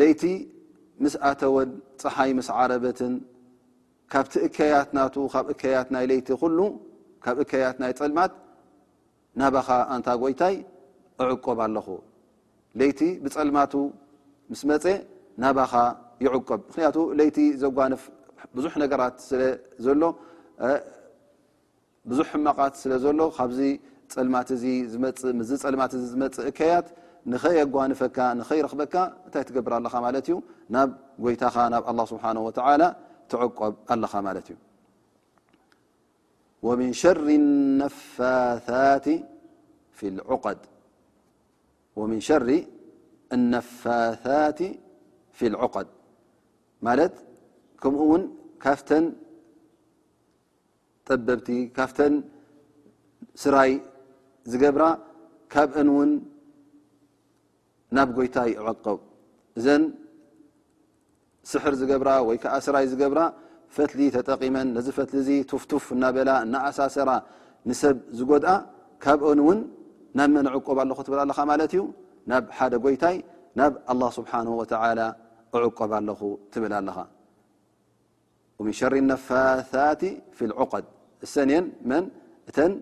ለይቲ 0.00 0.22
ምስ 1.02 1.14
ኣተወን 1.28 1.70
ፀሓይ 2.02 2.30
ምስ 2.38 2.48
ዓረበትን 2.56 3.14
ካብቲ 4.12 4.34
እከያት 4.46 4.88
ናቱ 4.96 5.14
ካብ 5.32 5.46
እከያት 5.52 5.88
ናይ 5.94 6.04
ለይቲ 6.10 6.28
ኩሉ 6.42 6.58
ካብ 7.24 7.36
እከያት 7.44 7.76
ናይ 7.82 7.92
ፀልማት 8.00 8.32
ናባኻ 9.40 9.68
ኣንታ 9.94 10.08
ጎይታይ 10.22 10.56
ኣዕቆብ 11.24 11.58
ኣለኹ 11.66 11.88
ለይቲ 12.80 13.00
ብፀልማቱ 13.24 13.72
ምስ 14.50 14.60
መፀ 14.70 14.84
ናባኻ 15.42 15.72
ይዕቆብ 16.24 16.60
ምክንያቱ 16.68 16.96
ለይቲ 17.18 17.38
ዘጓንፍ 17.62 18.02
ብዙሕ 18.56 18.72
ነገራት 18.82 19.16
ስለዘሎ 19.28 20.02
ብዙሕ 22.10 22.26
ሕመቓት 22.34 22.74
ስለ 22.82 22.92
ዘሎ 23.04 23.20
ካዚ 23.36 23.58
ፀልማት 24.12 24.48
ዝመፅ 26.10 26.38
እከያት 26.50 26.86
ንኸይ 27.32 27.56
ኣጓንፈካ 27.62 28.16
ንኸይ 28.40 28.58
ረክበካ 28.66 28.94
እንታይ 29.26 29.42
ትገብር 29.48 29.72
ኣለኻ 29.78 29.94
ማለት 30.06 30.24
እዩ 30.28 30.34
ናብ 30.74 30.88
ጎይታ 31.24 31.42
ኻ 31.54 31.56
ናብ 31.74 31.82
ኣه 31.90 31.94
ስብሓ 32.12 32.24
ትዕቆብ 33.30 33.74
ኣለኻ 33.92 34.12
ማለት 34.28 34.46
እዩ 34.52 34.58
ሸሪ 37.02 37.26
ነፋታት 43.42 44.58
ፊ 45.36 45.38
ልዑቀድ 45.56 45.88
ማለት 46.86 47.14
ከምኡ 47.80 48.00
እውን 48.06 48.22
ካፍተን 48.64 49.04
ጠበብቲ 51.06 51.48
ካፍተን 51.76 52.14
ስራይ 53.42 53.72
ዝገብራ 54.52 54.82
ካብእን 55.52 55.88
ውን 55.96 56.10
ናብ 57.96 58.08
ጎይታይ 58.18 58.50
እዕቆብ 58.60 58.98
እዘን 59.58 59.82
ስሕር 61.50 61.74
ዝገብራ 61.80 62.08
ወይ 62.28 62.38
ከዓ 62.42 62.54
ስራይ 62.66 62.86
ዝገብራ 62.92 63.20
ፈትሊ 63.76 64.00
ተጠቒመን 64.16 64.68
ነዚ 64.76 64.88
ፈትሊ 64.98 65.16
እዚ 65.24 65.30
ትፍቱፍ 65.50 65.84
እናበላ 65.96 66.30
እናኣሳሰራ 66.44 67.10
ንሰብ 67.68 67.96
ዝጎድኣ 68.18 68.52
ካብኦን 69.04 69.38
እውን 69.44 69.58
ናብ 70.18 70.30
መን 70.34 70.46
ኣዕቆብ 70.52 70.78
ኣለኹ 70.82 70.98
ትብል 71.06 71.20
ኣለኻ 71.24 71.38
ማለት 71.50 71.72
እዩ 71.76 71.82
ናብ 72.32 72.44
ሓደ 72.56 72.74
ጎይታይ 72.84 73.16
ናብ 73.60 73.72
ኣላه 73.92 74.10
ስብሓን 74.18 74.46
ወላ 74.60 75.00
እዕቆብ 75.58 75.90
ኣለኹ 76.00 76.20
ትብል 76.52 76.72
ኣለኻ 76.80 76.98
ወምን 78.60 78.74
ሸር 78.78 78.92
ነፋታት 79.10 80.00
ፊ 80.36 80.48
ልዑቀድ 80.50 80.86
እሰን 81.24 81.48
እየን 81.52 81.66
መን 81.90 82.04
እተን 82.50 82.72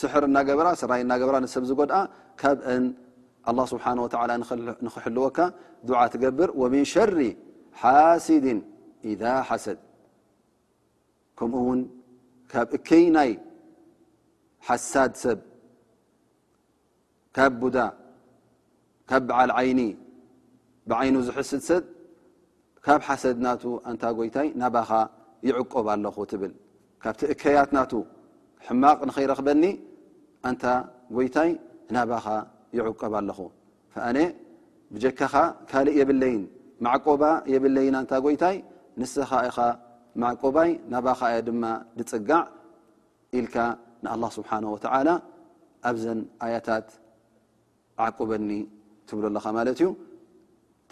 ስሕር 0.00 0.22
እናገበራ 0.28 0.68
ስራይ 0.82 1.00
እናገበራ 1.06 1.36
ንሰብ 1.44 1.64
ዝጎድኣ 1.70 1.98
ካብን 2.40 2.86
ኣላه 3.50 3.64
ስብሓን 3.72 3.98
ወላ 4.04 4.30
ንክሕልወካ 4.86 5.36
ዱዓ 5.88 6.00
ትገብር 6.12 6.50
ወምን 6.60 6.84
ሸሪ 6.92 7.18
ሓሲድን 7.80 8.60
ኢዳ 9.10 9.22
ሓሰድ 9.48 9.78
ከምኡ 11.38 11.58
እውን 11.64 11.80
ካብ 12.52 12.68
እከይ 12.76 13.04
ናይ 13.16 13.30
ሓሳድ 14.68 15.12
ሰብ 15.24 15.38
ካብ 17.36 17.52
ቡዳ 17.62 17.76
ካብ 19.10 19.22
በዓል 19.28 19.50
ዓይኒ 19.58 19.80
ብዓይኑ 20.90 21.14
ዝሕስ 21.28 21.50
ሰብ 21.68 21.84
ካብ 22.86 23.00
ሓሰድ 23.08 23.36
ናቱ 23.46 23.62
እንታ 23.90 24.02
ጎይታይ 24.18 24.48
ናባኻ 24.62 24.90
ይዕቆብ 25.48 25.86
ኣለኹ 25.94 26.16
ትብል 26.32 26.52
ካብቲ 27.02 27.20
እከያት 27.34 27.70
ናቱ 27.76 27.92
ሕማቅ 28.68 28.98
ንኸይረክበኒ 29.08 29.62
ኣንታ 30.48 30.64
ጎይታይ 31.16 31.50
ናባኻ 31.94 32.26
ይዕቀብ 32.76 33.12
ኣለኹ 33.20 33.38
ኣነ 34.08 34.18
ብጀካኻ 34.94 35.34
ካልእ 35.70 35.94
የብለይን 36.00 36.42
ማዕቆባ 36.86 37.22
የብለይን 37.54 37.94
ኣንታ 38.00 38.12
ጎይታይ 38.26 38.56
ንስኻ 39.00 39.30
ኢኻ 39.48 39.58
ማዕቆባይ 40.22 40.70
ናባኻ 40.94 41.20
ያ 41.34 41.38
ድማ 41.48 41.64
ድፅጋዕ 41.98 42.40
ኢልካ 43.40 43.56
ንኣላه 44.04 44.30
ስብሓን 44.38 44.64
ወተዓላ 44.74 45.08
ኣብዘን 45.90 46.20
ኣያታት 46.46 46.86
ዓቁበኒ 48.06 48.50
ትብሎ 49.08 49.24
ኣለኻ 49.30 49.44
ማለት 49.58 49.74
እዩ 49.82 49.86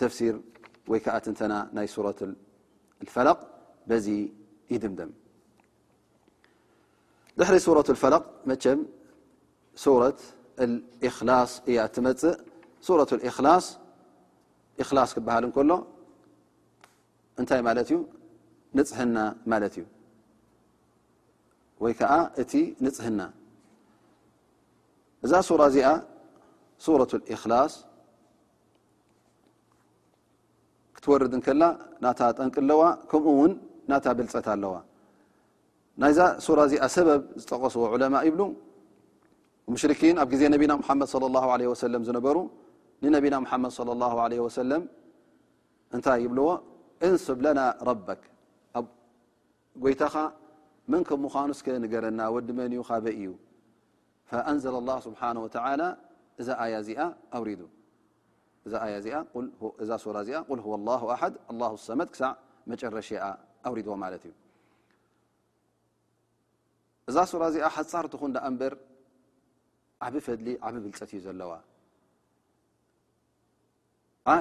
ተፍሲር 0.01 0.35
ወይ 0.91 1.01
ከዓ 1.07 1.15
ትንተና 1.25 1.55
ናይ 1.79 1.87
ሱራት 1.95 2.21
ልፈላቕ 3.07 3.39
በዚ 3.89 4.07
ይድምደም 4.75 5.11
ድሕሪ 7.41 7.57
ሱረة 7.67 7.87
الፈለق 7.95 8.25
መቸም 8.51 8.81
ሱረት 9.85 10.19
እክላ 11.07 11.31
እያ 11.71 11.79
እትመፅእ 11.89 12.35
ሱት 12.87 13.11
እላ 13.27 13.49
ላስ 14.97 15.11
ክበሃል 15.17 15.45
ከሎ 15.57 15.71
እንታይ 17.41 17.61
ማለት 17.69 17.89
እዩ 17.93 17.97
ንፅህና 18.79 19.17
ማለት 19.53 19.75
እዩ 19.81 19.85
ወይ 21.83 21.93
ከዓ 22.01 22.13
እቲ 22.43 22.53
ንፅህና 22.85 23.21
እዛ 25.25 25.33
ሱራ 25.49 25.61
እዚኣ 25.71 25.89
ሱረት 26.85 27.13
اእክላص 27.33 27.73
ክትወርድ 30.97 31.33
ከላ 31.47 31.63
ናታ 32.05 32.21
ጠንቂ 32.39 32.55
ኣለዋ 32.65 32.83
ከምኡ 33.11 33.27
ውን 33.41 33.53
ናታ 33.91 34.07
ብልፀት 34.19 34.47
ኣለዋ 34.55 34.75
ናይዛ 36.01 36.19
ሱራ 36.45 36.59
እዚኣ 36.69 36.85
ሰበብ 36.95 37.23
ዝጠቐስዎ 37.41 37.83
ዑለማ 37.95 38.15
ይብሉ 38.29 38.43
ሙሽኪን 39.73 40.17
ኣብ 40.25 40.31
ዜ 40.41 40.43
ነቢና 40.55 40.73
መድ 40.81 41.01
صى 41.13 41.27
ه 41.45 41.45
ه 41.53 41.87
ለ 41.93 41.97
ዝነበሩ 42.09 42.37
ንነብና 43.03 43.37
መድ 43.65 44.33
ى 44.37 44.41
ه 44.41 44.79
እታይ 45.97 46.19
ይብዎ 46.25 46.41
እንስብለና 47.07 47.61
ረበክ 47.89 48.23
ኣብ 48.79 48.87
ጎይታኻ 49.85 50.15
መን 50.93 51.03
ከ 51.09 51.19
ምዃኑ 51.25 51.51
ስከ 51.59 51.67
ንገረና 51.83 52.21
ወዲመንዩ 52.35 52.81
ካበ 52.89 53.07
እዩ 53.19 53.25
ንዘ 54.57 54.65
ه 54.75 54.99
ስብሓه 55.07 55.33
ዛ 58.73 58.75
እዚኣ 58.99 60.39
له 61.61 61.71
ኣ 61.73 61.75
ሰመድ 61.89 62.09
ክሳ 62.15 62.23
መጨረሽ 62.73 63.09
ኣውሪድዎ 63.69 63.95
ማለት 64.03 64.23
እዩ 64.29 64.33
እዛ 67.13 67.19
ሱራ 67.31 67.43
እዚኣ 67.51 67.67
ሓፃርትኩ 67.77 68.23
ዳኣንበር 68.35 68.73
ዓብ 70.07 70.15
ፈድሊ 70.27 70.49
ዓብ 70.67 70.75
ብልፀት 70.85 71.11
እዩ 71.13 71.19
ዘለዋ 71.25 71.51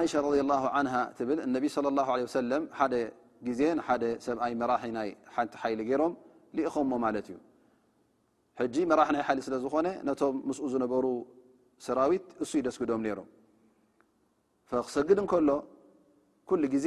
እሻ 0.06 0.12
ረ 0.24 0.28
ላه 0.50 0.62
ን 0.86 0.88
ትብል 1.18 1.38
እነቢ 1.46 1.64
ለ 1.84 1.86
ላه 1.98 2.08
ሰለም 2.40 2.64
ሓደ 2.78 2.94
ግዜ 3.48 3.60
ንሓደ 3.78 4.04
ሰብኣይ 4.26 4.52
መራሒ 4.60 4.82
ናይ 4.96 5.08
ሓንቲ 5.34 5.52
ሓይሊ 5.62 5.80
ገይሮም 5.88 6.12
ልኢኸምሞ 6.56 6.92
ማለት 7.04 7.26
እዩ 7.32 7.38
ሕጂ 8.60 8.74
መራሒ 8.90 9.08
ናይ 9.16 9.22
ሓይሊ 9.28 9.38
ስለ 9.46 9.54
ዝኮነ 9.64 9.86
ነቶም 10.08 10.34
ምስኡ 10.48 10.64
ዝነበሩ 10.74 11.06
ሰራዊት 11.86 12.26
እሱ 12.42 12.52
ይደስግዶም 12.60 13.00
ነይሮም 13.06 13.28
ክሰግድ 14.86 15.18
እንከሎ 15.24 15.50
ኩሉ 16.48 16.62
ግዜ 16.76 16.86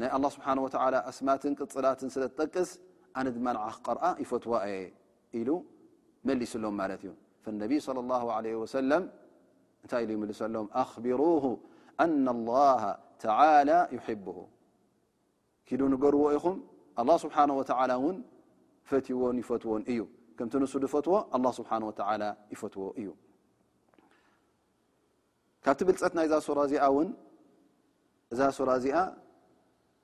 ናይ 0.00 0.10
ኣه 0.16 0.28
ስብሓه 0.34 0.56
ኣስማትን 1.10 1.52
ቅፅላትን 1.60 2.08
ስለጠቅስ 2.14 2.70
ኣነድማ 3.20 3.46
ዓክ 3.68 3.76
ቀረአ 3.86 4.06
ይፈትዋ 4.22 4.52
የ 4.70 4.74
ኢሉ 5.40 5.50
መሊስሎም 6.28 6.74
ማ 6.80 6.82
እዩ 6.96 8.64
ى 8.64 8.98
እታይ 9.84 10.02
ሰሎም 10.40 10.66
ኣቢሩ 10.84 11.20
ኣ 12.04 12.06
لله 12.28 12.82
ኪዱ 15.68 15.80
ንገርዎ 15.92 16.22
ኢኹም 16.36 16.56
ኣله 17.00 17.10
ስብሓه 17.24 17.42
ን 18.16 18.16
ፈትዎን 18.90 19.36
ይፈትዎን 19.42 19.82
እዩ 19.92 20.00
ከምቲ 20.36 20.54
ንሱ 20.62 20.72
ፈትዎ 20.94 21.14
ኣه 21.36 21.42
ስብሓ 21.58 21.70
ይፈትዎ 22.54 22.84
እዩ 23.00 23.08
ካብቲ 25.64 25.80
ብልፀት 25.88 26.12
ናይ 26.18 26.26
ዛ 26.32 26.34
እዚኣ 26.66 26.84
እዛ 28.34 28.38
እዚኣ 28.80 28.96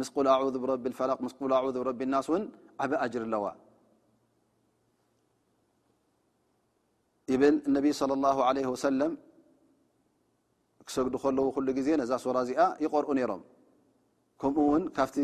ምስ 0.00 0.08
ል 0.24 0.28
ኣ 0.32 0.34
ብቢ 0.54 0.64
ላ 1.10 1.14
ምስ 1.26 1.34
ኣ 1.60 1.60
ብረቢ 1.82 2.00
ናስ 2.14 2.26
ውን 2.32 2.42
ዓበ 2.84 2.92
ኣጅር 3.04 3.22
ኣለዋ 3.28 3.44
እብል 7.34 7.54
ነብ 7.74 7.84
صለى 8.00 8.14
اه 8.32 8.38
ع 8.46 8.48
ለ 9.00 9.04
ክሰግዲ 10.88 11.14
ከለዉ 11.22 11.46
ኩሉ 11.54 11.68
ግዜ 11.78 11.88
ነዛ 12.00 12.10
ስራእዚኣ 12.24 12.60
ይቀርኡ 12.84 13.10
ነሮም 13.16 13.42
ከምኡውን 14.40 14.84
ካብቲ 14.96 15.16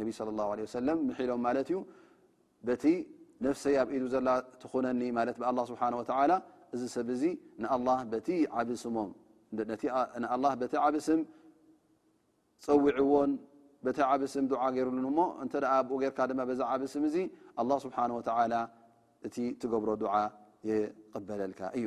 ነቢ 0.00 0.08
صለ 0.18 0.28
ه 0.48 0.50
ለه 0.58 0.64
ሰለም 0.76 0.98
ምሒሎም 1.08 1.40
ማለት 1.46 1.66
እዩ 1.70 1.76
በቲ 2.66 2.84
ነፍሰይ 3.44 3.74
ኣብ 3.82 3.88
ኢዱ 3.96 4.02
ዘላ 4.14 4.28
ትኾነኒ 4.62 5.00
ማለት 5.18 5.36
ብኣላه 5.40 5.62
ስብሓ 5.70 5.82
ወላ 6.00 6.32
እዚ 6.74 6.82
ሰብ 6.96 7.08
እዚ 7.16 7.22
ንኣ 7.62 7.70
በቲ 8.12 8.28
ዓብስሞም 8.58 9.10
ንኣ 10.22 10.32
በቲ 10.60 10.72
ዓብስም 10.84 11.20
ፀዊዒዎን 12.64 13.32
በቲ 13.84 13.98
ዓብስም 14.10 14.44
ዱዓ 14.52 14.62
ገይሩሉ 14.74 15.06
ሞ 15.18 15.20
እንተ 15.42 15.52
ኣብኡ 15.76 15.92
ጌርካ 16.02 16.18
ድማ 16.30 16.40
በዛ 16.50 16.60
ዓብስም 16.74 17.02
እዙ 17.08 17.16
ኣላه 17.60 17.76
ስብሓን 17.84 18.10
ወተላ 18.18 18.54
እቲ 19.26 19.36
ትገብሮ 19.62 19.90
ዱዓ 20.02 20.14
ይቅበለልካ 20.68 21.60
እዩ 21.78 21.86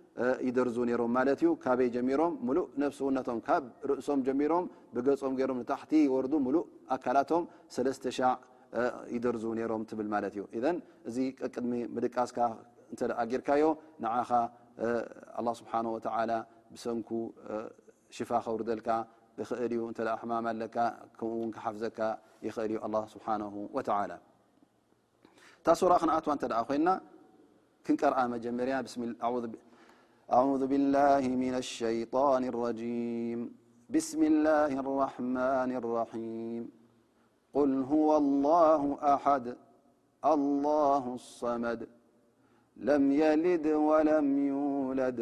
ዙ 0.75 0.79
ም 1.13 1.17
ካበይ 1.63 1.89
ጀሮም 1.95 2.33
ሉ 2.55 2.59
ውነቶም 3.07 3.39
ካብ 3.47 3.63
ርእሶም 3.89 4.19
ጀሚሮም 4.27 4.65
ብገጾም 4.95 5.33
ሮም 5.49 5.59
ታቲ 5.71 5.91
ር 6.23 6.27
ሉ 6.55 6.57
ኣካላቶም 6.95 7.43
ይርዙ 9.23 9.43
ሮም 9.71 9.83
ዩ 10.39 10.43
እዚ 11.09 11.17
ቅድሚ 11.53 11.71
ምድቃስ 11.95 12.29
ጊርካዮ 13.31 13.65
ኻ 14.29 14.31
ስብ 15.59 15.67
ብሰንኩ 16.73 17.09
ሽፋ 18.17 18.29
ከውርልካ 18.45 18.89
እል 19.65 19.71
ዩ 19.77 19.81
ም 20.23 20.31
ኣለ 20.51 20.63
ከምኡ 21.19 21.55
ሓፍዘካ 21.65 21.99
ይልዩ 22.47 22.77
ስ 23.13 23.17
ታስራ 25.65 25.91
ክንኣትዋ 26.01 26.31
ኮና 26.69 26.87
ክንቀርአ 27.85 28.19
መጀመርያ 28.33 28.75
ስ 28.93 28.97
أعوذ 30.39 30.67
بالله 30.67 31.27
من 31.45 31.53
الشيطان 31.63 32.41
الرجيم 32.51 33.39
بسم 33.89 34.23
الله 34.31 34.71
الرحمن 34.83 35.69
الرحيم 35.81 36.63
قل 37.53 37.83
هو 37.83 38.17
الله 38.17 38.81
أحد 39.15 39.55
الله 40.25 41.03
الصمد 41.19 41.79
لم 42.77 43.03
يلد 43.11 43.65
ولم 43.67 44.27
يولد 44.55 45.19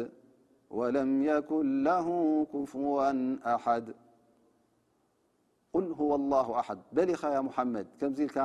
ولم 0.70 1.10
يكن 1.22 1.66
له 1.84 2.06
كفوا 2.54 3.02
أحد 3.54 3.94
قل 5.74 5.86
هو 6.00 6.14
الله 6.14 6.60
أحد 6.60 6.78
بلخ 6.92 7.24
يا 7.34 7.40
محمد 7.40 7.86
كمزلك 8.00 8.36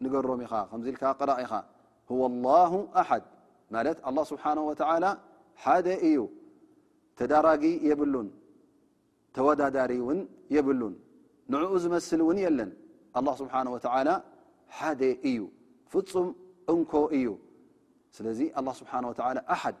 نقرما 0.00 0.46
زلك 0.86 1.04
قرائخا 1.04 1.60
هو 2.12 2.26
الله 2.30 2.72
أحد 3.02 3.22
مالت 3.74 3.98
الله 4.08 4.24
سبحانه 4.32 4.62
وتعالى 4.70 5.12
ሓ 5.62 5.74
እዩ 6.08 6.18
ተዳራጊ 7.18 7.64
የብሉን 7.88 8.28
ተወዳዳሪ 9.36 9.92
ውን 10.08 10.20
የብሉን 10.56 10.94
ንዕኡ 11.52 11.72
ዝስ 11.84 12.08
ውን 12.28 12.38
ለን 12.58 12.70
ብሓ 14.72 14.88
ደ 15.00 15.04
እዩ 15.30 15.40
ፍፁም 15.92 16.28
እንኮ 16.72 16.92
እዩ 17.16 17.28
ስለዚ 18.16 18.40
ሓ 18.92 19.00
ሓድ 19.62 19.76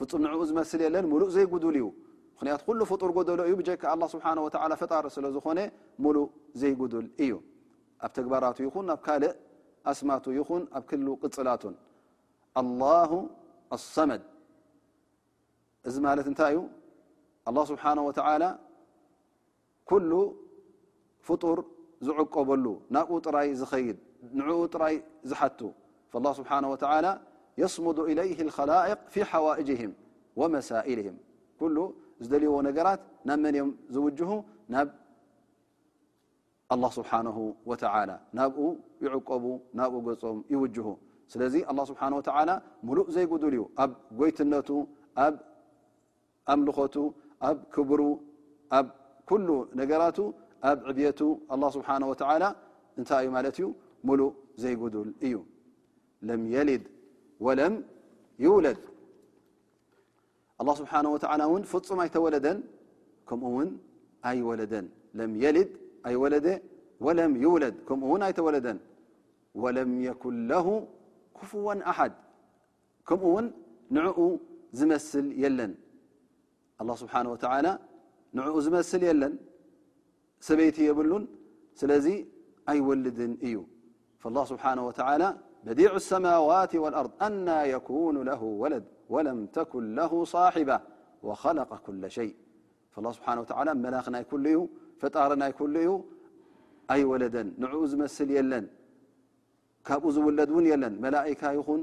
ፍም 0.00 0.20
ንዕኡ 0.26 0.40
ዝ 0.50 0.52
የለን 0.86 1.06
ሙሉእ 1.12 1.30
ዘይጉል 1.36 1.76
ዩ 1.82 1.86
ምክንያት 2.34 2.60
ፍጡር 2.90 3.10
ጎሎ 3.18 3.40
እዩ 3.50 3.54
ካ 3.82 3.94
ብሓ 4.00 4.74
ፈጣሪ 4.82 5.06
ስለ 5.16 5.24
ዝኾነ 5.36 5.58
ሙሉእ 6.04 6.26
ዘይጉል 6.62 7.06
እዩ 7.24 7.32
ኣብ 8.06 8.10
ተግባራቱ 8.16 8.58
ይኹን 8.66 8.86
ብ 8.96 9.00
ካእ 9.06 9.22
ኣስማቱ 9.90 10.24
ይኹን 10.40 10.62
ኣብ 10.78 10.84
ክ 10.90 10.92
ቅፅላቱን 11.22 11.74
لሰድ 13.70 14.22
እዚ 15.88 15.94
ማለት 16.06 16.26
እንታይ 16.30 16.54
እዩ 16.54 16.60
ኣلله 17.48 17.64
ስብሓه 17.70 17.96
ተ 18.18 18.20
ኩሉ 19.90 20.10
ፍጡር 21.26 21.58
ዝዕቀበሉ 22.06 22.64
ናብኡ 22.94 23.10
ጥራይ 23.26 23.48
ዝኸይድ 23.60 23.98
ንዕኡ 24.38 24.58
ጥራይ 24.74 24.94
ዝሓቱ 25.30 25.60
له 26.24 26.30
ስብሓه 26.38 27.06
የስሙዱ 27.60 27.98
إለይه 28.10 28.38
الከላئق 28.46 29.00
ፊ 29.12 29.14
ሓዋእጅهም 29.30 29.92
ወመሳኢልهም 30.40 31.16
ኩሉ 31.60 31.76
ዝደልይዎ 32.24 32.54
ነገራት 32.68 33.00
ናብ 33.28 33.38
መን 33.44 33.54
ኦም 33.62 33.70
ዝውጅሁ 33.94 34.30
ናብ 34.74 34.88
ኣله 36.74 36.86
ስብሓነه 36.98 37.38
وተ 37.70 37.82
ናብኡ 38.38 38.60
ይዕቀቡ 39.04 39.44
ናብኡ 39.78 39.94
ገጾም 40.08 40.38
ይውጅሁ 40.52 40.86
ስለዚ 41.32 41.54
ه 41.70 41.70
ስብሓه 41.90 42.08
ሙሉእ 42.86 43.06
ዘይጉዱል 43.14 43.54
እዩ 43.58 43.62
ኣብ 43.82 43.90
ጎይትነቱ 44.20 44.68
ኣብ 45.24 45.34
ኣምልኾቱ 46.52 46.94
ኣብ 47.48 47.56
ክቡሩ 47.74 48.00
ኣብ 48.78 48.86
ኩሉ 49.30 49.48
ነገራቱ 49.80 50.18
ኣብ 50.68 50.78
ዕብቱ 50.88 51.20
ኣلله 51.52 51.68
ስብሓናه 51.76 52.08
ላ 52.42 52.44
እንታይ 52.98 53.22
እዩ 53.26 53.30
ማለት 53.36 53.54
እዩ 53.60 53.66
ሙሉእ 54.08 54.30
ዘይጉዱል 54.62 55.08
እዩ 55.26 55.34
ለም 56.28 56.42
የሊድ 56.54 56.84
ወለም 57.46 57.74
ይውለድ 58.44 58.80
ኣ 60.60 60.74
ስብሓه 60.80 61.04
ወላ 61.14 61.40
እውን 61.50 61.62
ፍፁም 61.72 61.98
ኣይተወለደን 62.04 62.58
ከምኡ 63.28 63.50
ውን 63.56 63.68
ኣይወለደን 64.30 64.86
ለም 65.18 65.32
የልድ 65.42 65.70
ኣይወለደ 66.10 66.46
ወለም 67.06 67.32
ይውለድ 67.44 67.76
ከምኡ 67.88 68.08
ውን 68.12 68.22
ኣይተወለደን 68.28 68.78
ወለም 69.64 69.90
የኩን 70.06 70.36
ለه 70.52 70.66
ክፍወ 71.38 71.66
ኣሓድ 71.90 72.12
ከምኡ 73.08 73.24
እውን 73.30 73.46
ንዕኡ 73.96 74.18
ዝመስል 74.78 75.26
የለን 75.42 75.72
الله 76.82 76.94
سبሓنه 77.02 77.30
وعلى 77.34 77.72
نعኡ 78.38 78.54
ዝመስل 78.66 79.02
የለን 79.08 79.34
ሰበይቲ 80.46 80.78
የብሉን 80.88 81.24
ስለዚ 81.80 82.06
ኣي 82.72 82.78
وልድን 82.88 83.32
እዩ 83.46 83.56
فالله 84.22 84.44
سبنه 84.52 84.84
وعلى 85.00 85.26
بዲيع 85.66 85.92
السموات 86.02 86.72
والأرض 86.82 87.12
ن 87.46 87.48
يكن 87.74 88.14
له 88.30 88.40
وለد 88.62 88.84
ولم 89.14 89.38
تكن 89.56 89.84
له 90.00 90.12
صاحب 90.34 90.68
وخلق 91.28 91.70
كل 91.86 92.02
شي 92.16 92.28
فالله 92.92 93.10
به 93.16 93.58
ى 93.70 93.70
መلኽ 93.84 94.06
ናይ 94.14 94.22
ك 94.30 94.32
ዩ 94.54 94.58
ፈጣر 95.00 95.30
ናይ 95.42 95.52
ك 95.58 95.60
እዩ 95.82 95.90
ኣي 96.94 97.00
ወለን 97.10 97.48
نعኡ 97.62 97.80
ዝመስل 97.92 98.28
የለን 98.36 98.64
ካብኡ 99.86 100.04
ዝውለድ 100.14 100.50
ን 100.62 100.64
ለን 100.82 100.94
لئካ 101.26 101.42
ይን 101.58 101.82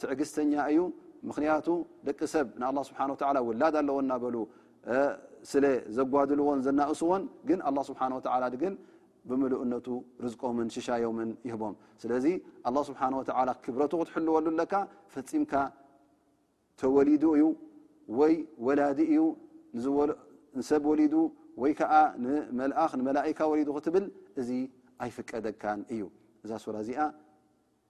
ትዕግዝተኛ 0.00 0.52
እዩ 0.72 0.80
ምክንያቱ 1.28 1.66
ደቂ 2.06 2.18
ሰብ 2.34 2.46
ንኣላ 2.60 2.78
ስብሓን 2.88 3.10
ላ 3.36 3.42
ውላድ 3.48 3.76
ኣለዎ 3.80 3.96
እናበሉ 4.04 4.36
ስለ 5.50 5.64
ዘጓድልዎን 5.98 6.60
ዘናእስዎን 6.66 7.22
ግን 7.48 7.58
ኣላ 7.68 7.78
ስብሓን 7.88 8.12
ወተላ 8.18 8.42
ግን 8.62 8.74
ብምልእነቱ 9.28 9.86
ርዝቆምን 10.24 10.68
ሽሻዮምን 10.74 11.30
ይህቦም 11.48 11.74
ስለዚ 12.02 12.24
ኣላه 12.68 12.82
ስብሓን 12.90 13.14
ወተዓላ 13.20 13.48
ክብረቱ 13.64 13.92
ክትሕልወሉ 14.00 14.46
ኣለካ 14.54 14.72
ፈፂምካ 15.14 15.52
ተወሊዱ 16.80 17.22
እዩ 17.38 17.44
ወይ 18.18 18.34
ወላዲ 18.66 18.98
እዩ 19.12 19.22
ንሰብ 20.58 20.82
ወሊዱ 20.90 21.14
ወይ 21.62 21.72
ከዓ 21.78 21.92
ንመልኣክ 22.24 22.92
ንመላእካ 23.00 23.40
ወሊዱ 23.52 23.68
ክትብል 23.76 24.04
እዚ 24.40 24.50
ኣይፍቀደካን 25.04 25.80
እዩ 25.94 26.02
እዛ 26.44 26.50
ስራእዚኣ 26.64 27.02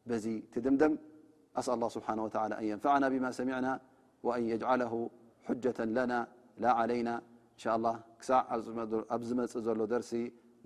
በዚ 0.09 0.25
ትድምደም 0.55 0.95
أسل 1.59 1.73
الله 1.77 1.91
سبحنه 1.97 2.23
وتعلى 2.27 2.55
أن 2.61 2.65
ينفعنا 2.71 3.07
بما 3.13 3.31
سمعنا 3.39 3.73
وأن 4.27 4.43
يجعله 4.53 4.93
حجة 5.47 5.79
لنا 5.99 6.19
لا 6.63 6.71
علينا 6.81 7.15
إن 7.25 7.61
شا 7.63 7.71
الله 7.77 7.97
ك 8.21 8.23
ዝم 9.29 9.39
ل 9.81 9.83
درس 9.95 10.11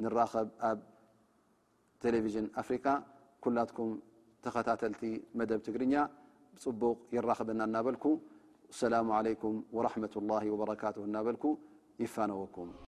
نرب 0.02 0.20
ب 0.34 0.78
ቴلفن 2.02 2.46
فر 2.68 2.76
كلتكم 3.44 3.88
ተخተلت 4.44 5.02
مدب 5.38 5.60
ትግرኛ 5.66 5.94
ፅبق 6.62 6.96
يرخبና 7.16 7.60
ናበلك 7.74 8.04
السلام 8.72 9.06
عليكم 9.18 9.52
ورحمة 9.76 10.14
الله 10.20 10.42
وبركت 10.54 10.96
لك 11.14 11.44
يفنوكم 12.02 12.87